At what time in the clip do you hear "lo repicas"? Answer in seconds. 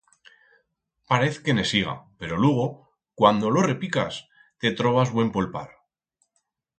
3.51-4.15